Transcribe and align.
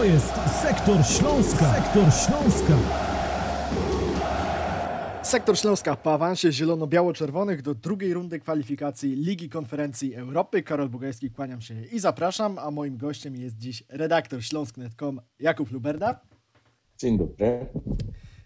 To 0.00 0.04
jest 0.04 0.34
Sektor 0.62 1.06
Śląska. 1.06 1.74
Sektor 1.74 2.12
Śląska. 2.12 2.74
Sektor 5.22 5.58
Śląska 5.58 5.96
po 5.96 6.14
awansie 6.14 6.52
zielono-biało-czerwonych 6.52 7.62
do 7.62 7.74
drugiej 7.74 8.14
rundy 8.14 8.38
kwalifikacji 8.38 9.16
Ligi 9.16 9.48
Konferencji 9.48 10.14
Europy. 10.14 10.62
Karol 10.62 10.88
Bugajski, 10.88 11.30
kłaniam 11.30 11.60
się 11.60 11.84
i 11.92 12.00
zapraszam, 12.00 12.58
a 12.58 12.70
moim 12.70 12.96
gościem 12.96 13.36
jest 13.36 13.58
dziś 13.58 13.84
redaktor 13.88 14.44
śląsk.net.com 14.44 15.20
Jakub 15.40 15.70
Luberda. 15.70 16.20
Dzień 16.98 17.18
dobry. 17.18 17.66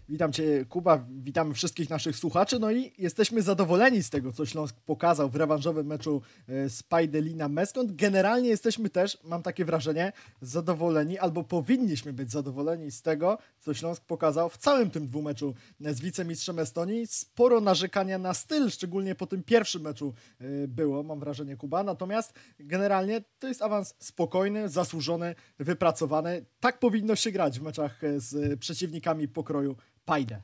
Witam 0.09 0.33
Cię, 0.33 0.65
Kuba, 0.69 1.05
witamy 1.09 1.53
wszystkich 1.53 1.89
naszych 1.89 2.15
słuchaczy. 2.15 2.59
No 2.59 2.71
i 2.71 2.91
jesteśmy 2.97 3.41
zadowoleni 3.41 4.03
z 4.03 4.09
tego, 4.09 4.31
co 4.31 4.45
Śląsk 4.45 4.75
pokazał 4.75 5.29
w 5.29 5.35
rewanżowym 5.35 5.87
meczu 5.87 6.21
e, 6.47 6.69
z 6.69 6.83
Pajdelina 6.83 7.49
Meskont. 7.49 7.95
Generalnie 7.95 8.49
jesteśmy 8.49 8.89
też, 8.89 9.17
mam 9.23 9.43
takie 9.43 9.65
wrażenie, 9.65 10.13
zadowoleni, 10.41 11.19
albo 11.19 11.43
powinniśmy 11.43 12.13
być 12.13 12.31
zadowoleni 12.31 12.91
z 12.91 13.01
tego, 13.01 13.37
co 13.59 13.73
Śląsk 13.73 14.03
pokazał 14.03 14.49
w 14.49 14.57
całym 14.57 14.89
tym 14.89 15.07
dwumeczu 15.07 15.53
z 15.79 16.01
wicemistrzem 16.01 16.59
Estonii. 16.59 17.07
Sporo 17.07 17.61
narzekania 17.61 18.17
na 18.17 18.33
styl, 18.33 18.69
szczególnie 18.69 19.15
po 19.15 19.27
tym 19.27 19.43
pierwszym 19.43 19.81
meczu 19.81 20.13
e, 20.39 20.67
było, 20.67 21.03
mam 21.03 21.19
wrażenie, 21.19 21.57
Kuba. 21.57 21.83
Natomiast 21.83 22.33
generalnie 22.59 23.21
to 23.39 23.47
jest 23.47 23.61
awans 23.61 23.95
spokojny, 23.99 24.69
zasłużony, 24.69 25.35
wypracowany. 25.59 26.45
Tak 26.59 26.79
powinno 26.79 27.15
się 27.15 27.31
grać 27.31 27.59
w 27.59 27.63
meczach 27.63 28.03
e, 28.03 28.19
z 28.19 28.59
przeciwnikami 28.59 29.27
pokroju 29.27 29.75
Pajdę. 30.05 30.41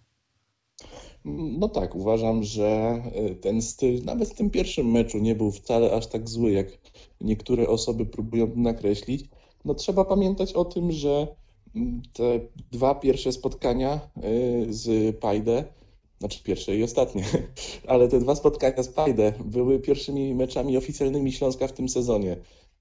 No 1.25 1.69
tak, 1.69 1.95
uważam, 1.95 2.43
że 2.43 3.01
y, 3.31 3.35
ten 3.35 3.61
styl 3.61 4.03
nawet 4.05 4.29
w 4.29 4.33
tym 4.33 4.49
pierwszym 4.49 4.91
meczu 4.91 5.17
nie 5.17 5.35
był 5.35 5.51
wcale 5.51 5.91
aż 5.91 6.07
tak 6.07 6.29
zły, 6.29 6.51
jak 6.51 6.67
niektóre 7.21 7.67
osoby 7.67 8.05
próbują 8.05 8.51
nakreślić. 8.55 9.25
No 9.65 9.73
trzeba 9.73 10.05
pamiętać 10.05 10.53
o 10.53 10.65
tym, 10.65 10.91
że 10.91 11.27
mm, 11.75 12.01
te 12.13 12.39
dwa 12.71 12.95
pierwsze 12.95 13.31
spotkania 13.31 13.99
y, 14.17 14.73
z 14.73 15.15
Pajdę, 15.17 15.63
znaczy 16.19 16.43
pierwsze 16.43 16.75
i 16.75 16.83
ostatnie, 16.83 17.23
ale 17.87 18.07
te 18.07 18.19
dwa 18.19 18.35
spotkania 18.35 18.83
z 18.83 18.87
Pajdę 18.87 19.33
były 19.45 19.79
pierwszymi 19.79 20.35
meczami 20.35 20.77
oficjalnymi 20.77 21.31
Śląska 21.31 21.67
w 21.67 21.73
tym 21.73 21.89
sezonie. 21.89 22.37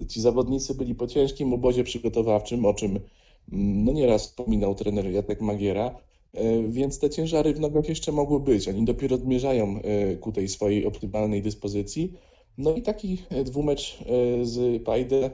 Ci 0.08 0.20
zawodnicy 0.20 0.74
byli 0.74 0.94
po 0.94 1.06
ciężkim 1.06 1.52
obozie 1.52 1.84
przygotowawczym, 1.84 2.64
o 2.64 2.74
czym 2.74 2.90
mm, 2.90 3.84
no 3.84 3.92
nieraz 3.92 4.22
wspominał 4.22 4.74
trener 4.74 5.10
Jacek 5.10 5.40
Magiera. 5.40 5.94
E, 6.34 6.62
więc 6.68 6.98
te 6.98 7.10
ciężary 7.10 7.54
w 7.54 7.60
nogach 7.60 7.88
jeszcze 7.88 8.12
mogły 8.12 8.40
być. 8.40 8.68
Oni 8.68 8.84
dopiero 8.84 9.16
zmierzają 9.16 9.82
e, 9.82 10.16
ku 10.16 10.32
tej 10.32 10.48
swojej 10.48 10.86
optymalnej 10.86 11.42
dyspozycji. 11.42 12.12
No 12.58 12.74
i 12.74 12.82
taki 12.82 13.18
e, 13.30 13.44
dwumecz 13.44 13.98
z 14.42 14.82
Pajde 14.82 15.30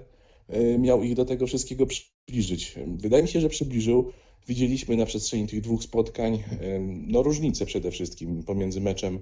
miał 0.78 1.02
ich 1.02 1.14
do 1.14 1.24
tego 1.24 1.46
wszystkiego 1.46 1.86
przybliżyć. 1.86 2.74
Wydaje 2.86 3.22
mi 3.22 3.28
się, 3.28 3.40
że 3.40 3.48
przybliżył. 3.48 4.12
Widzieliśmy 4.48 4.96
na 4.96 5.06
przestrzeni 5.06 5.46
tych 5.46 5.60
dwóch 5.60 5.82
spotkań 5.82 6.42
no, 7.06 7.22
różnice 7.22 7.66
przede 7.66 7.90
wszystkim 7.90 8.42
pomiędzy 8.42 8.80
meczem, 8.80 9.18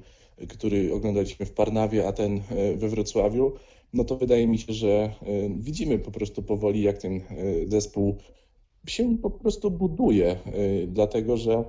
który 0.49 0.95
oglądaliśmy 0.95 1.47
w 1.47 1.53
Parnawie, 1.53 2.09
a 2.09 2.13
ten 2.13 2.41
we 2.77 2.89
Wrocławiu. 2.89 3.53
No 3.93 4.05
to 4.05 4.17
wydaje 4.17 4.47
mi 4.47 4.59
się, 4.59 4.73
że 4.73 5.15
widzimy 5.57 5.99
po 5.99 6.11
prostu 6.11 6.43
powoli, 6.43 6.83
jak 6.83 6.99
ten 6.99 7.21
zespół 7.69 8.17
się 8.87 9.19
po 9.19 9.31
prostu 9.31 9.71
buduje, 9.71 10.37
y, 10.47 10.87
dlatego 10.89 11.37
że 11.37 11.65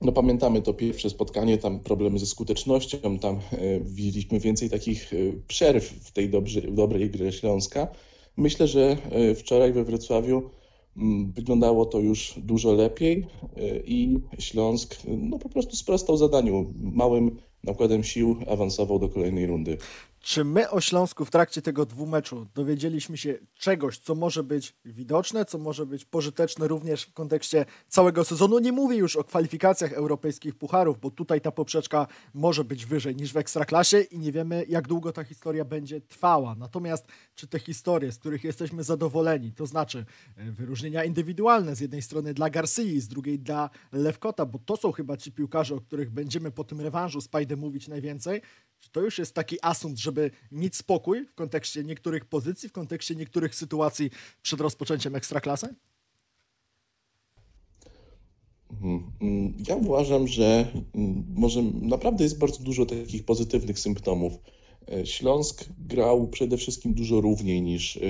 no 0.00 0.12
pamiętamy 0.12 0.62
to 0.62 0.74
pierwsze 0.74 1.10
spotkanie, 1.10 1.58
tam 1.58 1.80
problemy 1.80 2.18
ze 2.18 2.26
skutecznością, 2.26 3.18
tam 3.18 3.40
y, 3.52 3.80
widzieliśmy 3.84 4.40
więcej 4.40 4.70
takich 4.70 5.12
y, 5.12 5.42
przerw 5.48 5.84
w 5.84 6.12
tej 6.12 6.30
dobrze, 6.30 6.60
dobrej 6.60 7.10
grze 7.10 7.32
Śląska. 7.32 7.88
Myślę, 8.36 8.68
że 8.68 8.96
wczoraj 9.36 9.72
we 9.72 9.84
Wrocławiu 9.84 10.50
mm, 10.96 11.32
wyglądało 11.32 11.86
to 11.86 12.00
już 12.00 12.34
dużo 12.36 12.72
lepiej 12.72 13.26
i 13.84 14.18
Śląsk 14.38 14.96
no, 15.06 15.38
po 15.38 15.48
prostu 15.48 15.76
sprostał 15.76 16.16
zadaniu. 16.16 16.74
Małym 16.82 17.36
nakładem 17.64 18.04
sił 18.04 18.36
awansował 18.48 18.98
do 18.98 19.08
kolejnej 19.08 19.46
rundy. 19.46 19.78
Czy 20.24 20.44
my 20.44 20.70
o 20.70 20.80
Śląsku 20.80 21.24
w 21.24 21.30
trakcie 21.30 21.62
tego 21.62 21.86
dwumeczu 21.86 22.46
dowiedzieliśmy 22.54 23.16
się 23.16 23.38
czegoś, 23.54 23.98
co 23.98 24.14
może 24.14 24.42
być 24.42 24.74
widoczne, 24.84 25.44
co 25.44 25.58
może 25.58 25.86
być 25.86 26.04
pożyteczne 26.04 26.68
również 26.68 27.02
w 27.02 27.12
kontekście 27.12 27.64
całego 27.88 28.24
sezonu? 28.24 28.58
Nie 28.58 28.72
mówię 28.72 28.96
już 28.96 29.16
o 29.16 29.24
kwalifikacjach 29.24 29.92
europejskich 29.92 30.54
pucharów, 30.54 31.00
bo 31.00 31.10
tutaj 31.10 31.40
ta 31.40 31.50
poprzeczka 31.50 32.06
może 32.34 32.64
być 32.64 32.86
wyżej 32.86 33.16
niż 33.16 33.32
w 33.32 33.36
ekstraklasie 33.36 34.00
i 34.00 34.18
nie 34.18 34.32
wiemy, 34.32 34.64
jak 34.68 34.88
długo 34.88 35.12
ta 35.12 35.24
historia 35.24 35.64
będzie 35.64 36.00
trwała. 36.00 36.54
Natomiast 36.54 37.06
czy 37.34 37.46
te 37.46 37.58
historie, 37.58 38.12
z 38.12 38.18
których 38.18 38.44
jesteśmy 38.44 38.82
zadowoleni, 38.82 39.52
to 39.52 39.66
znaczy 39.66 40.04
e, 40.36 40.52
wyróżnienia 40.52 41.04
indywidualne 41.04 41.76
z 41.76 41.80
jednej 41.80 42.02
strony 42.02 42.34
dla 42.34 42.50
Garcii, 42.50 43.00
z 43.00 43.08
drugiej 43.08 43.38
dla 43.38 43.70
Lewkota, 43.92 44.46
bo 44.46 44.58
to 44.58 44.76
są 44.76 44.92
chyba 44.92 45.16
ci 45.16 45.32
piłkarze, 45.32 45.74
o 45.74 45.80
których 45.80 46.10
będziemy 46.10 46.50
po 46.50 46.64
tym 46.64 46.80
rewanżu 46.80 47.20
z 47.20 47.28
Pajdę 47.28 47.56
mówić 47.56 47.88
najwięcej, 47.88 48.42
to 48.92 49.00
już 49.00 49.18
jest 49.18 49.34
taki 49.34 49.56
asunt, 49.62 49.98
żeby 49.98 50.30
mieć 50.52 50.76
spokój 50.76 51.26
w 51.26 51.34
kontekście 51.34 51.84
niektórych 51.84 52.24
pozycji, 52.24 52.68
w 52.68 52.72
kontekście 52.72 53.14
niektórych 53.14 53.54
sytuacji 53.54 54.10
przed 54.42 54.60
rozpoczęciem 54.60 55.16
ekstraklasy? 55.16 55.74
Mhm. 58.70 59.54
Ja 59.68 59.76
uważam, 59.76 60.28
że 60.28 60.66
może 61.34 61.62
naprawdę 61.62 62.24
jest 62.24 62.38
bardzo 62.38 62.62
dużo 62.62 62.86
takich 62.86 63.24
pozytywnych 63.24 63.78
symptomów. 63.78 64.32
E, 64.92 65.06
Śląsk 65.06 65.64
grał 65.78 66.28
przede 66.28 66.56
wszystkim 66.56 66.94
dużo 66.94 67.20
równiej 67.20 67.62
niż 67.62 67.96
e, 67.96 68.00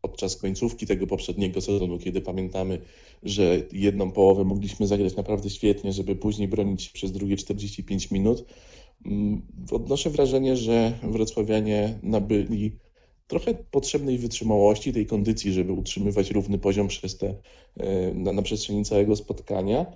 podczas 0.00 0.36
końcówki 0.36 0.86
tego 0.86 1.06
poprzedniego 1.06 1.60
sezonu, 1.60 1.98
kiedy 1.98 2.20
pamiętamy, 2.20 2.80
że 3.22 3.62
jedną 3.72 4.12
połowę 4.12 4.44
mogliśmy 4.44 4.86
zagrać 4.86 5.16
naprawdę 5.16 5.50
świetnie, 5.50 5.92
żeby 5.92 6.16
później 6.16 6.48
bronić 6.48 6.88
przez 6.88 7.12
drugie 7.12 7.36
45 7.36 8.10
minut. 8.10 8.44
Mm, 9.06 9.42
odnoszę 9.70 10.10
wrażenie, 10.10 10.56
że 10.56 10.92
wrocławianie 11.02 11.98
nabyli 12.02 12.78
trochę 13.26 13.54
potrzebnej 13.54 14.18
wytrzymałości, 14.18 14.92
tej 14.92 15.06
kondycji, 15.06 15.52
żeby 15.52 15.72
utrzymywać 15.72 16.30
równy 16.30 16.58
poziom 16.58 16.88
przez 16.88 17.18
te, 17.18 17.34
e, 17.76 18.14
na, 18.14 18.32
na 18.32 18.42
przestrzeni 18.42 18.84
całego 18.84 19.16
spotkania, 19.16 19.86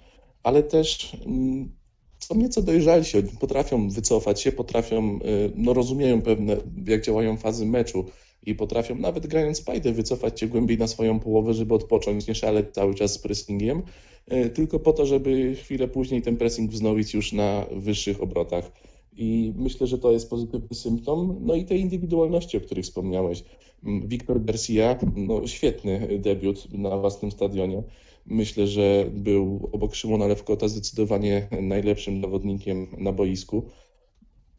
ale 0.42 0.62
też 0.62 1.16
mm, 1.26 1.72
są 2.18 2.34
nieco 2.34 2.62
dojrzalsi, 2.62 3.22
potrafią 3.40 3.88
wycofać 3.88 4.42
się, 4.42 4.52
potrafią, 4.52 4.98
e, 4.98 5.18
no 5.54 5.74
rozumieją 5.74 6.22
pewne, 6.22 6.56
jak 6.86 7.02
działają 7.04 7.36
fazy 7.36 7.66
meczu 7.66 8.04
i 8.46 8.54
potrafią 8.54 8.94
nawet 8.94 9.26
grając 9.26 9.60
pajdę 9.62 9.92
wycofać 9.92 10.40
się 10.40 10.46
głębiej 10.46 10.78
na 10.78 10.86
swoją 10.86 11.20
połowę, 11.20 11.54
żeby 11.54 11.74
odpocząć, 11.74 12.26
nie 12.26 12.34
szaleć 12.34 12.66
cały 12.72 12.94
czas 12.94 13.12
z 13.12 13.18
pressingiem, 13.18 13.82
e, 14.26 14.48
tylko 14.48 14.78
po 14.78 14.92
to, 14.92 15.06
żeby 15.06 15.54
chwilę 15.54 15.88
później 15.88 16.22
ten 16.22 16.36
pressing 16.36 16.70
wznowić 16.70 17.14
już 17.14 17.32
na 17.32 17.66
wyższych 17.70 18.22
obrotach. 18.22 18.70
I 19.18 19.52
myślę, 19.56 19.86
że 19.86 19.98
to 19.98 20.12
jest 20.12 20.30
pozytywny 20.30 20.76
symptom. 20.76 21.38
No 21.40 21.54
i 21.54 21.64
tej 21.64 21.80
indywidualności, 21.80 22.56
o 22.56 22.60
których 22.60 22.84
wspomniałeś. 22.84 23.44
Wiktor 23.82 24.44
Garcia, 24.44 24.98
no 25.16 25.46
świetny 25.46 26.18
debiut 26.18 26.72
na 26.72 26.98
własnym 26.98 27.30
stadionie. 27.30 27.82
Myślę, 28.26 28.66
że 28.66 29.06
był 29.12 29.68
obok 29.72 29.94
Szymona 29.94 30.26
Lewkota 30.26 30.68
zdecydowanie 30.68 31.48
najlepszym 31.62 32.22
zawodnikiem 32.22 32.86
na 32.98 33.12
boisku. 33.12 33.62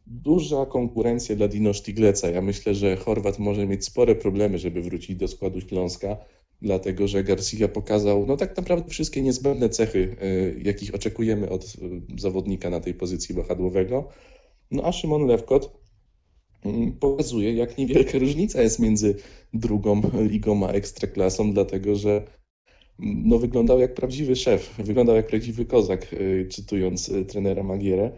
Duża 0.06 0.66
konkurencja 0.66 1.36
dla 1.36 1.48
Dino 1.48 1.72
Sztigleca. 1.72 2.30
Ja 2.30 2.42
myślę, 2.42 2.74
że 2.74 2.96
Chorwat 2.96 3.38
może 3.38 3.66
mieć 3.66 3.84
spore 3.84 4.14
problemy, 4.14 4.58
żeby 4.58 4.82
wrócić 4.82 5.16
do 5.16 5.28
składu 5.28 5.60
Śląska, 5.60 6.16
dlatego 6.62 7.08
że 7.08 7.24
Garcia 7.24 7.68
pokazał 7.68 8.26
no 8.26 8.36
tak 8.36 8.56
naprawdę 8.56 8.90
wszystkie 8.90 9.22
niezbędne 9.22 9.68
cechy, 9.68 10.16
y, 10.22 10.60
jakich 10.64 10.94
oczekujemy 10.94 11.50
od 11.50 11.64
y, 11.64 11.68
zawodnika 12.18 12.70
na 12.70 12.80
tej 12.80 12.94
pozycji 12.94 13.34
wahadłowego. 13.34 14.08
No 14.70 14.82
a 14.82 14.92
Szymon 14.92 15.26
Lewkot 15.26 15.80
mm, 16.64 16.92
pokazuje, 16.92 17.54
jak 17.54 17.78
niewielka 17.78 18.18
różnica 18.18 18.62
jest 18.62 18.78
między 18.78 19.14
drugą 19.54 20.00
ligą 20.30 20.66
a 20.66 20.72
ekstraklasą, 20.72 21.52
dlatego 21.52 21.96
że 21.96 22.10
mm, 23.00 23.22
no, 23.28 23.38
wyglądał 23.38 23.80
jak 23.80 23.94
prawdziwy 23.94 24.36
szef, 24.36 24.74
wyglądał 24.78 25.16
jak 25.16 25.26
prawdziwy 25.26 25.64
kozak, 25.64 26.12
y, 26.12 26.48
czytując 26.50 27.08
y, 27.08 27.24
trenera 27.24 27.62
Magierę. 27.62 28.10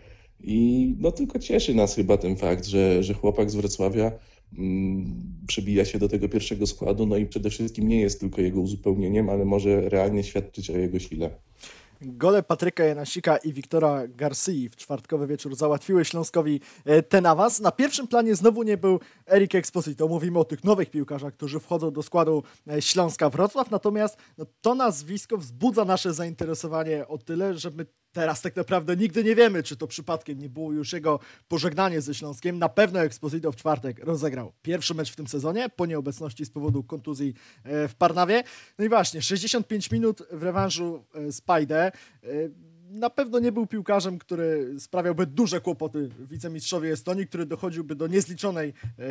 I 0.44 0.94
no 0.98 1.12
tylko 1.12 1.38
cieszy 1.38 1.74
nas 1.74 1.94
chyba 1.94 2.16
ten 2.16 2.36
fakt, 2.36 2.66
że, 2.66 3.02
że 3.02 3.14
chłopak 3.14 3.50
z 3.50 3.54
Wrocławia 3.54 4.12
mm, 4.58 5.04
przebija 5.46 5.84
się 5.84 5.98
do 5.98 6.08
tego 6.08 6.28
pierwszego 6.28 6.66
składu, 6.66 7.06
no 7.06 7.16
i 7.16 7.26
przede 7.26 7.50
wszystkim 7.50 7.88
nie 7.88 8.00
jest 8.00 8.20
tylko 8.20 8.40
jego 8.40 8.60
uzupełnieniem, 8.60 9.30
ale 9.30 9.44
może 9.44 9.88
realnie 9.88 10.24
świadczyć 10.24 10.70
o 10.70 10.78
jego 10.78 10.98
sile. 10.98 11.30
Gole 12.04 12.42
Patryka 12.42 12.84
Janasika 12.84 13.36
i 13.36 13.52
Wiktora 13.52 14.08
Garcii 14.08 14.68
w 14.68 14.76
czwartkowy 14.76 15.26
wieczór 15.26 15.54
załatwiły 15.56 16.04
Śląskowi 16.04 16.60
e, 16.84 17.02
ten 17.02 17.26
awans. 17.26 17.60
Na 17.60 17.72
pierwszym 17.72 18.08
planie 18.08 18.34
znowu 18.34 18.62
nie 18.62 18.76
był 18.76 19.00
Erik 19.30 19.54
Exposito. 19.54 20.08
Mówimy 20.08 20.38
o 20.38 20.44
tych 20.44 20.64
nowych 20.64 20.90
piłkarzach, 20.90 21.34
którzy 21.34 21.60
wchodzą 21.60 21.90
do 21.90 22.02
składu 22.02 22.42
e, 22.68 22.82
Śląska 22.82 23.30
Wrocław. 23.30 23.70
Natomiast 23.70 24.16
no, 24.38 24.46
to 24.60 24.74
nazwisko 24.74 25.36
wzbudza 25.36 25.84
nasze 25.84 26.14
zainteresowanie 26.14 27.08
o 27.08 27.18
tyle, 27.18 27.58
że 27.58 27.70
my 27.70 27.86
teraz 28.12 28.42
tak 28.42 28.56
naprawdę 28.56 28.96
nigdy 28.96 29.24
nie 29.24 29.34
wiemy, 29.34 29.62
czy 29.62 29.76
to 29.76 29.86
przypadkiem 29.86 30.38
nie 30.38 30.48
było 30.48 30.72
już 30.72 30.92
jego 30.92 31.20
pożegnanie 31.48 32.00
ze 32.00 32.14
Śląskiem. 32.14 32.58
Na 32.58 32.68
pewno 32.68 33.00
Exposito 33.00 33.52
w 33.52 33.56
czwartek 33.56 33.98
rozegrał 34.04 34.52
pierwszy 34.62 34.94
mecz 34.94 35.12
w 35.12 35.16
tym 35.16 35.26
sezonie, 35.26 35.68
po 35.68 35.86
nieobecności 35.86 36.44
z 36.44 36.50
powodu 36.50 36.84
kontuzji 36.84 37.34
e, 37.64 37.88
w 37.88 37.94
Parnawie. 37.94 38.42
No 38.78 38.84
i 38.84 38.88
właśnie, 38.88 39.22
65 39.22 39.90
minut 39.90 40.22
w 40.32 40.42
rewanżu 40.42 41.04
z 41.30 41.40
Pajdę 41.40 41.92
na 42.92 43.10
pewno 43.10 43.38
nie 43.38 43.52
był 43.52 43.66
piłkarzem, 43.66 44.18
który 44.18 44.74
sprawiałby 44.80 45.26
duże 45.26 45.60
kłopoty 45.60 46.08
wicemistrzowi 46.18 46.88
Estonii, 46.88 47.26
który 47.26 47.46
dochodziłby 47.46 47.94
do 47.94 48.06
niezliczonej, 48.06 48.68
e, 48.98 49.02
e, 49.02 49.06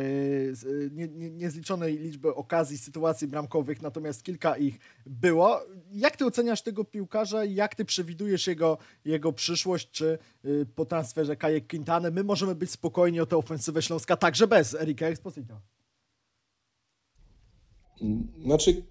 nie, 0.92 1.08
nie, 1.08 1.30
niezliczonej 1.30 1.98
liczby 1.98 2.34
okazji, 2.34 2.78
sytuacji 2.78 3.28
bramkowych, 3.28 3.82
natomiast 3.82 4.22
kilka 4.22 4.56
ich 4.56 4.78
było. 5.06 5.60
Jak 5.92 6.16
ty 6.16 6.26
oceniasz 6.26 6.62
tego 6.62 6.84
piłkarza? 6.84 7.44
Jak 7.44 7.74
ty 7.74 7.84
przewidujesz 7.84 8.46
jego, 8.46 8.78
jego 9.04 9.32
przyszłość? 9.32 9.90
Czy 9.90 10.18
e, 10.44 10.48
po 10.74 10.84
transferze 10.84 11.36
Kajek 11.36 11.68
Quintany 11.68 12.10
my 12.10 12.24
możemy 12.24 12.54
być 12.54 12.70
spokojni 12.70 13.20
o 13.20 13.26
tę 13.26 13.36
ofensywę 13.36 13.82
Śląska 13.82 14.16
także 14.16 14.46
bez 14.46 14.74
Erika 14.74 15.06
Exposito? 15.06 15.60
Znaczy, 18.44 18.82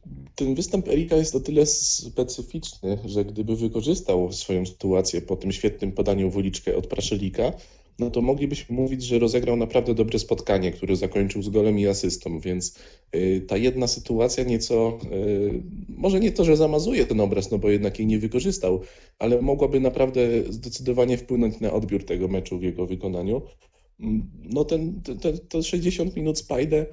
ten 0.45 0.55
występ 0.55 0.87
Erika 0.87 1.15
jest 1.15 1.35
o 1.35 1.39
tyle 1.39 1.65
specyficzny, 1.65 2.97
że 3.05 3.25
gdyby 3.25 3.55
wykorzystał 3.55 4.31
swoją 4.31 4.65
sytuację 4.65 5.21
po 5.21 5.35
tym 5.35 5.51
świetnym 5.51 5.91
podaniu 5.91 6.31
w 6.31 6.35
uliczkę 6.35 6.75
od 6.75 6.87
Praszelika, 6.87 7.53
no 7.99 8.11
to 8.11 8.21
moglibyśmy 8.21 8.75
mówić, 8.75 9.03
że 9.03 9.19
rozegrał 9.19 9.57
naprawdę 9.57 9.95
dobre 9.95 10.19
spotkanie, 10.19 10.71
które 10.71 10.95
zakończył 10.95 11.41
z 11.41 11.49
golem 11.49 11.79
i 11.79 11.87
asystą, 11.87 12.39
więc 12.39 12.75
y, 13.15 13.45
ta 13.47 13.57
jedna 13.57 13.87
sytuacja 13.87 14.43
nieco, 14.43 14.99
y, 15.11 15.63
może 15.89 16.19
nie 16.19 16.31
to, 16.31 16.45
że 16.45 16.57
zamazuje 16.57 17.05
ten 17.05 17.19
obraz, 17.19 17.51
no 17.51 17.57
bo 17.57 17.69
jednak 17.69 17.99
jej 17.99 18.07
nie 18.07 18.19
wykorzystał, 18.19 18.81
ale 19.19 19.41
mogłaby 19.41 19.79
naprawdę 19.79 20.21
zdecydowanie 20.49 21.17
wpłynąć 21.17 21.59
na 21.59 21.73
odbiór 21.73 22.05
tego 22.05 22.27
meczu 22.27 22.59
w 22.59 22.63
jego 22.63 22.85
wykonaniu. 22.85 23.41
Mm, 23.99 24.29
no 24.43 24.65
ten, 24.65 25.01
te, 25.21 25.33
te 25.33 25.63
60 25.63 26.15
minut 26.15 26.39
Spajde 26.39 26.85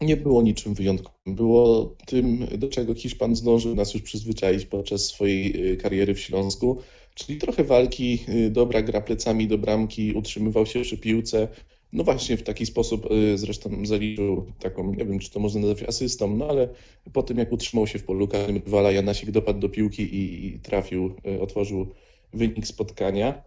nie 0.00 0.16
było 0.16 0.42
niczym 0.42 0.74
wyjątkowym. 0.74 1.34
Było 1.34 1.96
tym, 2.06 2.46
do 2.58 2.68
czego 2.68 2.94
Hiszpan 2.94 3.36
zdążył 3.36 3.74
nas 3.74 3.94
już 3.94 4.02
przyzwyczaić 4.02 4.66
podczas 4.66 5.04
swojej 5.04 5.72
y, 5.72 5.76
kariery 5.76 6.14
w 6.14 6.20
Śląsku, 6.20 6.78
czyli 7.14 7.38
trochę 7.38 7.64
walki, 7.64 8.18
y, 8.28 8.50
dobra 8.50 8.82
gra 8.82 9.00
plecami 9.00 9.46
do 9.46 9.58
bramki, 9.58 10.12
utrzymywał 10.12 10.66
się 10.66 10.80
przy 10.80 10.98
piłce. 10.98 11.48
No 11.92 12.04
właśnie 12.04 12.36
w 12.36 12.42
taki 12.42 12.66
sposób 12.66 13.10
y, 13.10 13.38
zresztą 13.38 13.86
zaliczył 13.86 14.46
taką, 14.60 14.94
nie 14.94 15.04
wiem 15.04 15.18
czy 15.18 15.30
to 15.30 15.40
można 15.40 15.60
nazwać 15.60 15.82
asystą, 15.82 16.36
no 16.36 16.46
ale 16.48 16.68
po 17.12 17.22
tym 17.22 17.38
jak 17.38 17.52
utrzymał 17.52 17.86
się 17.86 17.98
w 17.98 18.04
polu 18.04 18.28
karnym 18.28 18.62
rywala, 18.64 18.92
Janasik 18.92 19.30
dopadł 19.30 19.60
do 19.60 19.68
piłki 19.68 20.02
i, 20.02 20.46
i 20.46 20.58
trafił, 20.58 21.14
otworzył 21.40 21.86
wynik 22.32 22.66
spotkania. 22.66 23.42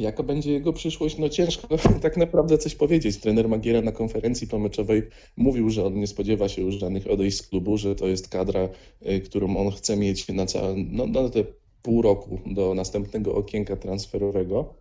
Jaka 0.00 0.22
będzie 0.22 0.52
jego 0.52 0.72
przyszłość? 0.72 1.18
No 1.18 1.28
ciężko 1.28 1.68
tak 2.02 2.16
naprawdę 2.16 2.58
coś 2.58 2.74
powiedzieć. 2.74 3.16
Trener 3.16 3.48
Magiera 3.48 3.82
na 3.82 3.92
konferencji 3.92 4.46
pomeczowej 4.46 5.02
mówił, 5.36 5.70
że 5.70 5.84
on 5.84 5.94
nie 5.94 6.06
spodziewa 6.06 6.48
się 6.48 6.62
już 6.62 6.74
żadnych 6.74 7.10
odejść 7.10 7.36
z 7.36 7.42
klubu, 7.42 7.76
że 7.76 7.94
to 7.94 8.06
jest 8.06 8.28
kadra, 8.28 8.68
y, 9.08 9.20
którą 9.20 9.56
on 9.56 9.70
chce 9.70 9.96
mieć 9.96 10.28
na, 10.28 10.46
całe, 10.46 10.74
no, 10.76 11.06
na 11.06 11.28
te 11.28 11.44
pół 11.82 12.02
roku 12.02 12.40
do 12.46 12.74
następnego 12.74 13.34
okienka 13.34 13.76
transferowego. 13.76 14.74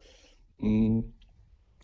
Mm, 0.64 1.04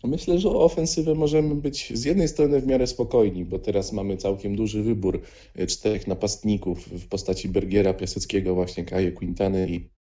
myślę, 0.04 0.38
że 0.38 0.48
o 0.48 0.64
ofensywę 0.64 1.14
możemy 1.14 1.54
być 1.54 1.92
z 1.94 2.04
jednej 2.04 2.28
strony 2.28 2.60
w 2.60 2.66
miarę 2.66 2.86
spokojni, 2.86 3.44
bo 3.44 3.58
teraz 3.58 3.92
mamy 3.92 4.16
całkiem 4.16 4.56
duży 4.56 4.82
wybór 4.82 5.20
y, 5.60 5.66
czterech 5.66 6.06
napastników 6.06 6.88
w 6.88 7.08
postaci 7.08 7.48
Bergiera, 7.48 7.94
Piaseckiego, 7.94 8.54
właśnie 8.54 8.84
Kaje 8.84 9.12
Quintany 9.12 9.68
i 9.68 9.95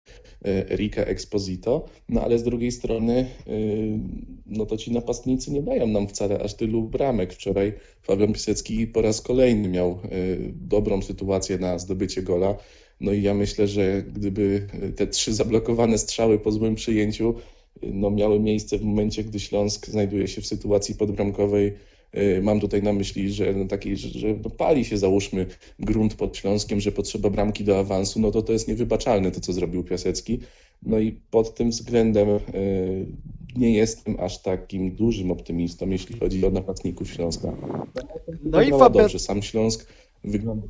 E, 0.46 0.70
Erika 0.72 1.06
Exposito, 1.06 1.86
no 2.10 2.22
ale 2.22 2.40
z 2.40 2.44
drugiej 2.44 2.72
strony 2.72 3.14
e, 3.48 3.52
no 4.46 4.66
to 4.66 4.78
ci 4.78 4.92
napastnicy 4.92 5.52
nie 5.52 5.62
dają 5.62 5.88
nam 5.88 6.08
wcale 6.08 6.40
aż 6.40 6.54
tylu 6.54 6.84
bramek. 6.84 7.34
Wczoraj 7.34 7.74
Fabian 8.02 8.34
Pisecki 8.34 8.88
po 8.88 9.02
raz 9.02 9.22
kolejny 9.22 9.70
miał 9.70 9.92
e, 9.92 9.98
dobrą 10.52 11.02
sytuację 11.02 11.58
na 11.58 11.80
zdobycie 11.80 12.22
gola. 12.22 12.56
No 13.02 13.12
i 13.14 13.22
ja 13.22 13.34
myślę, 13.34 13.68
że 13.68 14.04
gdyby 14.04 14.68
te 14.96 15.08
trzy 15.08 15.34
zablokowane 15.34 15.98
strzały 15.98 16.40
po 16.40 16.52
złym 16.52 16.76
przyjęciu 16.76 17.36
no, 17.82 18.12
miały 18.12 18.40
miejsce 18.40 18.78
w 18.78 18.84
momencie, 18.84 19.24
gdy 19.24 19.40
Śląsk 19.40 19.88
znajduje 19.88 20.28
się 20.28 20.42
w 20.42 20.48
sytuacji 20.48 20.96
podbramkowej, 20.96 21.74
mam 22.42 22.60
tutaj 22.60 22.84
na 22.84 22.94
myśli, 22.94 23.32
że, 23.32 23.54
no 23.54 23.66
taki, 23.66 23.98
że, 23.98 24.20
że 24.20 24.28
no 24.44 24.50
pali 24.50 24.86
się 24.86 24.98
załóżmy 24.98 25.46
grunt 25.80 26.16
pod 26.16 26.38
Śląskiem, 26.38 26.80
że 26.80 26.92
potrzeba 26.92 27.30
bramki 27.30 27.64
do 27.64 27.80
awansu, 27.80 28.20
no 28.20 28.32
to 28.32 28.42
to 28.42 28.54
jest 28.54 28.68
niewybaczalne 28.68 29.32
to, 29.32 29.40
co 29.40 29.54
zrobił 29.54 29.84
Piasecki. 29.84 30.40
No 30.86 31.00
i 31.00 31.12
pod 31.12 31.56
tym 31.56 31.70
względem 31.70 32.30
y, 32.30 33.06
nie 33.56 33.74
jestem 33.74 34.20
aż 34.20 34.42
takim 34.42 34.96
dużym 34.96 35.32
optymistą, 35.32 35.90
jeśli 35.90 36.20
chodzi 36.20 36.46
o 36.46 36.50
napastników 36.50 37.10
Śląska. 37.12 37.54
No 38.44 38.62
i 38.62 38.70
Fabian... 38.70 39.04
dobrze, 39.04 39.20
sam 39.20 39.42
Śląsk 39.42 39.88
wygląda. 40.24 40.68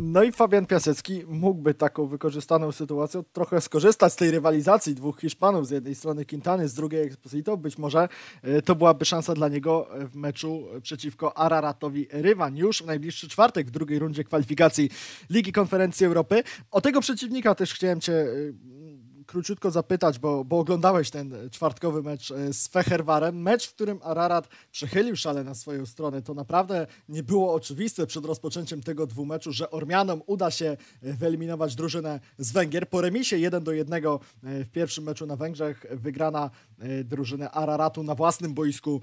No 0.00 0.22
i 0.22 0.32
Fabian 0.32 0.66
Piasecki 0.66 1.22
mógłby 1.26 1.74
taką 1.74 2.06
wykorzystaną 2.06 2.72
sytuacją 2.72 3.22
trochę 3.32 3.60
skorzystać 3.60 4.12
z 4.12 4.16
tej 4.16 4.30
rywalizacji 4.30 4.94
dwóch 4.94 5.20
Hiszpanów, 5.20 5.66
z 5.66 5.70
jednej 5.70 5.94
strony 5.94 6.24
Quintany, 6.24 6.68
z 6.68 6.74
drugiej 6.74 7.02
Exposito. 7.02 7.56
Być 7.56 7.78
może 7.78 8.08
e, 8.42 8.62
to 8.62 8.74
byłaby 8.74 9.04
szansa 9.04 9.34
dla 9.34 9.48
niego 9.48 9.88
w 10.10 10.16
meczu 10.16 10.64
przeciwko 10.82 11.38
Araratowi 11.38 12.06
Rywan 12.12 12.56
już 12.56 12.82
w 12.82 12.86
najbliższy 12.86 13.28
czwartek 13.28 13.66
w 13.66 13.70
drugiej 13.70 13.98
rundzie 13.98 14.24
kwalifikacji 14.24 14.90
Ligi 15.30 15.52
Konferencji 15.52 16.06
Europy. 16.06 16.42
O 16.70 16.80
tego 16.80 17.00
przeciwnika 17.00 17.54
też 17.54 17.74
chciałem 17.74 18.00
Cię 18.00 18.12
e, 18.12 18.26
króciutko 19.26 19.70
zapytać, 19.70 20.18
bo, 20.18 20.44
bo 20.44 20.58
oglądałeś 20.58 21.10
ten 21.10 21.34
czwartkowy 21.50 22.02
mecz 22.02 22.30
e, 22.30 22.52
z 22.52 22.68
Feherwarem. 22.68 23.42
Mecz, 23.42 23.68
w 23.68 23.74
którym 23.74 24.00
Ararat 24.02 24.48
przechylił 24.72 25.16
szale 25.16 25.44
na 25.44 25.54
swoją 25.54 25.86
stronę. 25.86 26.22
To 26.22 26.34
naprawdę 26.34 26.86
nie 27.08 27.22
było 27.22 27.54
oczywiste 27.54 28.06
przed 28.06 28.24
rozpoczęciem 28.24 28.82
tego 28.82 29.06
dwumeczu, 29.06 29.52
że 29.52 29.70
Ormianom 29.70 30.22
uda 30.26 30.50
się 30.50 30.76
e, 31.02 31.12
wyeliminować 31.12 31.74
drużynę 31.74 32.20
z 32.38 32.52
Węgier. 32.52 32.88
Po 32.88 33.00
remisie 33.00 33.38
1 33.38 33.64
do 33.64 33.72
1 33.72 34.04
e, 34.04 34.18
w 34.64 34.70
pierwszym 34.70 35.04
meczu 35.04 35.26
na 35.26 35.36
Węgrzech 35.36 35.86
wygrana 35.90 36.50
drużynę 37.04 37.50
Araratu 37.50 38.02
na 38.02 38.14
własnym 38.14 38.54
boisku 38.54 39.00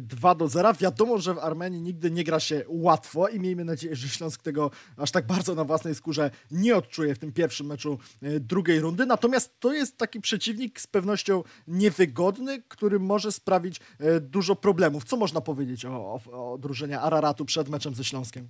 2 0.00 0.34
do 0.34 0.48
0. 0.48 0.74
Wiadomo, 0.74 1.18
że 1.18 1.34
w 1.34 1.38
Armenii 1.38 1.80
nigdy 1.80 2.10
nie 2.10 2.24
gra 2.24 2.40
się 2.40 2.64
łatwo 2.68 3.28
i 3.28 3.40
miejmy 3.40 3.64
nadzieję, 3.64 3.96
że 3.96 4.08
Śląsk 4.08 4.42
tego 4.42 4.70
aż 4.96 5.10
tak 5.10 5.26
bardzo 5.26 5.54
na 5.54 5.64
własnej 5.64 5.94
skórze 5.94 6.30
nie 6.50 6.76
odczuje 6.76 7.14
w 7.14 7.18
tym 7.18 7.32
pierwszym 7.32 7.66
meczu 7.66 7.98
drugiej 8.40 8.80
rundy. 8.80 9.06
Natomiast 9.06 9.60
to 9.64 9.72
jest 9.72 9.98
taki 9.98 10.20
przeciwnik 10.20 10.80
z 10.80 10.86
pewnością 10.86 11.42
niewygodny, 11.68 12.62
który 12.68 12.98
może 12.98 13.32
sprawić 13.32 13.80
e, 13.98 14.20
dużo 14.20 14.56
problemów. 14.56 15.04
Co 15.04 15.16
można 15.16 15.40
powiedzieć 15.40 15.84
o, 15.84 16.20
o, 16.32 16.52
o 16.52 16.58
drużynie 16.58 17.00
Araratu 17.00 17.44
przed 17.44 17.68
meczem 17.68 17.94
ze 17.94 18.04
Śląskiem? 18.04 18.48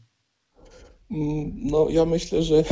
Mm, 1.10 1.52
no, 1.56 1.86
ja 1.90 2.04
myślę, 2.04 2.42
że 2.42 2.64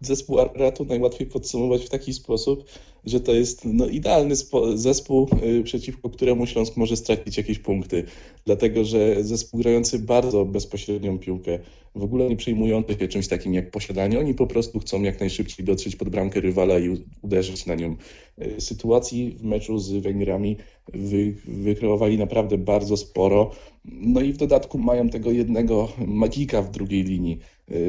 zespół 0.00 0.38
Araratu 0.38 0.84
najłatwiej 0.84 1.26
podsumować 1.26 1.84
w 1.84 1.88
taki 1.88 2.12
sposób, 2.12 2.64
że 3.04 3.20
to 3.20 3.34
jest 3.34 3.64
no, 3.64 3.86
idealny 3.86 4.34
zespół, 4.74 5.28
y, 5.42 5.62
przeciwko 5.62 6.10
któremu 6.10 6.46
Śląsk 6.46 6.76
może 6.76 6.96
stracić 6.96 7.36
jakieś 7.36 7.58
punkty. 7.58 8.04
Dlatego, 8.44 8.84
że 8.84 9.24
zespół 9.24 9.60
grający 9.60 9.98
bardzo 9.98 10.44
bezpośrednią 10.44 11.18
piłkę, 11.18 11.58
w 11.94 12.02
ogóle 12.02 12.28
nie 12.28 12.36
przejmujący 12.36 12.94
się 12.94 13.08
czymś 13.08 13.28
takim 13.28 13.54
jak 13.54 13.70
posiadanie, 13.70 14.18
oni 14.18 14.34
po 14.34 14.46
prostu 14.46 14.78
chcą 14.80 15.02
jak 15.02 15.20
najszybciej 15.20 15.66
dotrzeć 15.66 15.96
pod 15.96 16.08
bramkę 16.08 16.40
rywala 16.40 16.78
i 16.78 17.04
uderzyć 17.22 17.66
na 17.66 17.74
nią. 17.74 17.96
Y, 18.42 18.60
sytuacji 18.60 19.36
w 19.38 19.44
meczu 19.44 19.78
z 19.78 19.92
Węgrami 19.92 20.56
wy, 20.94 21.34
wykreowali 21.44 22.18
naprawdę 22.18 22.58
bardzo 22.58 22.96
sporo. 22.96 23.50
No 23.84 24.20
i 24.20 24.32
w 24.32 24.36
dodatku 24.36 24.78
mają 24.78 25.08
tego 25.08 25.30
jednego 25.32 25.88
magika 26.06 26.62
w 26.62 26.70
drugiej 26.70 27.02
linii, 27.02 27.38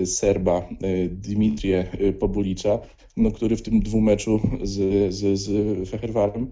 Serba, 0.06 0.70
Dimitrije 1.10 1.92
Pobulicza, 2.20 2.80
no, 3.18 3.32
który 3.32 3.56
w 3.56 3.62
tym 3.62 3.80
dwumeczu 3.80 4.40
z, 4.64 5.14
z, 5.14 5.40
z 5.40 5.90
Feherwarem 5.90 6.48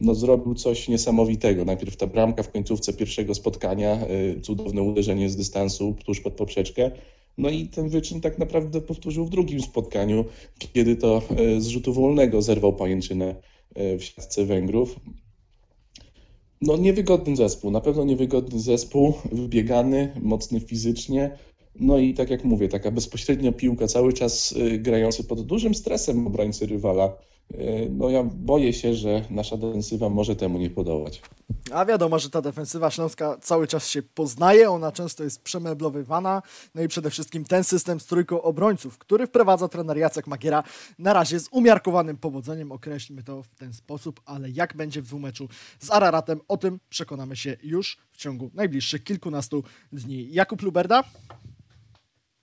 no, 0.00 0.14
zrobił 0.14 0.54
coś 0.54 0.88
niesamowitego. 0.88 1.64
Najpierw 1.64 1.96
ta 1.96 2.06
bramka 2.06 2.42
w 2.42 2.52
końcówce 2.52 2.92
pierwszego 2.92 3.34
spotkania, 3.34 4.06
y, 4.36 4.40
cudowne 4.40 4.82
uderzenie 4.82 5.28
z 5.28 5.36
dystansu 5.36 5.96
tuż 6.04 6.20
pod 6.20 6.32
poprzeczkę. 6.32 6.90
No 7.38 7.50
i 7.50 7.66
ten 7.66 7.88
wyczyn 7.88 8.20
tak 8.20 8.38
naprawdę 8.38 8.80
powtórzył 8.80 9.24
w 9.24 9.30
drugim 9.30 9.60
spotkaniu, 9.60 10.24
kiedy 10.72 10.96
to 10.96 11.22
y, 11.40 11.60
z 11.60 11.66
rzutu 11.66 11.92
wolnego 11.92 12.42
zerwał 12.42 12.72
pajęczynę 12.72 13.34
y, 13.78 13.98
w 13.98 14.04
siatce 14.04 14.44
Węgrów. 14.44 15.00
No 16.60 16.76
niewygodny 16.76 17.36
zespół, 17.36 17.70
na 17.70 17.80
pewno 17.80 18.04
niewygodny 18.04 18.60
zespół, 18.60 19.14
wybiegany, 19.32 20.12
mocny 20.22 20.60
fizycznie, 20.60 21.38
no 21.80 21.98
i 21.98 22.14
tak 22.14 22.30
jak 22.30 22.44
mówię, 22.44 22.68
taka 22.68 22.90
bezpośrednia 22.90 23.52
piłka, 23.52 23.86
cały 23.86 24.12
czas 24.12 24.52
y, 24.52 24.78
grający 24.78 25.24
pod 25.24 25.46
dużym 25.46 25.74
stresem 25.74 26.26
obrońcy 26.26 26.66
rywala, 26.66 27.12
E, 27.54 27.88
no 27.90 28.10
ja 28.10 28.22
boję 28.24 28.72
się, 28.72 28.94
że 28.94 29.24
nasza 29.30 29.56
defensywa 29.56 30.08
może 30.08 30.36
temu 30.36 30.58
nie 30.58 30.70
podołać. 30.70 31.22
A 31.72 31.84
wiadomo, 31.84 32.18
że 32.18 32.30
ta 32.30 32.42
defensywa 32.42 32.90
śląska 32.90 33.36
cały 33.40 33.66
czas 33.66 33.88
się 33.88 34.02
poznaje, 34.02 34.70
ona 34.70 34.92
często 34.92 35.24
jest 35.24 35.42
przemeblowywana, 35.42 36.42
no 36.74 36.82
i 36.82 36.88
przede 36.88 37.10
wszystkim 37.10 37.44
ten 37.44 37.64
system 37.64 38.00
z 38.00 38.06
trójką 38.06 38.42
obrońców, 38.42 38.98
który 38.98 39.26
wprowadza 39.26 39.68
trener 39.68 39.98
Jacek 39.98 40.26
Magiera, 40.26 40.62
na 40.98 41.12
razie 41.12 41.40
z 41.40 41.48
umiarkowanym 41.50 42.16
powodzeniem, 42.16 42.72
określmy 42.72 43.22
to 43.22 43.42
w 43.42 43.54
ten 43.54 43.72
sposób, 43.72 44.20
ale 44.24 44.50
jak 44.50 44.76
będzie 44.76 45.02
w 45.02 45.06
dwumeczu 45.06 45.48
z 45.80 45.90
Araratem, 45.90 46.40
o 46.48 46.56
tym 46.56 46.80
przekonamy 46.88 47.36
się 47.36 47.56
już 47.62 47.98
w 48.12 48.16
ciągu 48.16 48.50
najbliższych 48.54 49.04
kilkunastu 49.04 49.62
dni. 49.92 50.28
Jakub 50.32 50.62
Luberda? 50.62 51.04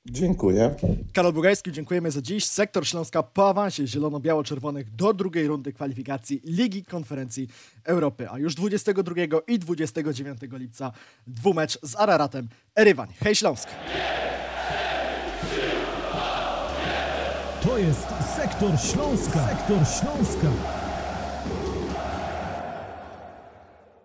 Dziękuję. 0.06 0.76
Karol 1.14 1.34
Bugajski, 1.34 1.72
dziękujemy 1.72 2.12
za 2.12 2.22
dziś. 2.22 2.46
Sektor 2.46 2.88
Śląska 2.88 3.24
po 3.24 3.50
awansie 3.50 3.88
zielono-biało-czerwonych 3.88 4.96
do 4.96 5.14
drugiej 5.14 5.48
rundy 5.48 5.74
kwalifikacji 5.74 6.42
Ligi 6.44 6.84
Konferencji 6.84 7.48
Europy. 7.84 8.30
A 8.30 8.40
już 8.40 8.56
22 8.56 9.14
i 9.48 9.60
29 9.60 10.40
lipca 10.52 10.92
dwumecz 11.28 11.80
z 11.84 11.96
Araratem 11.96 12.48
Erywań. 12.76 13.10
Hej 13.24 13.36
Śląsk! 13.36 13.70
To 17.64 17.78
jest 17.78 18.08
Sektor 18.36 18.80
Śląska. 18.80 19.48
Sektor 19.48 19.78
Śląska. 19.78 20.85